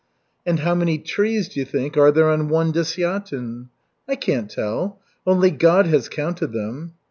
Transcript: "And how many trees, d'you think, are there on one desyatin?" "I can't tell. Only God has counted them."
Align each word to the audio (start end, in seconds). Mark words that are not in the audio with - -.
"And 0.47 0.61
how 0.61 0.73
many 0.73 0.97
trees, 0.97 1.47
d'you 1.47 1.63
think, 1.63 1.95
are 1.95 2.11
there 2.11 2.27
on 2.31 2.49
one 2.49 2.71
desyatin?" 2.71 3.69
"I 4.07 4.15
can't 4.15 4.49
tell. 4.49 4.99
Only 5.27 5.51
God 5.51 5.85
has 5.85 6.09
counted 6.09 6.53
them." 6.53 6.95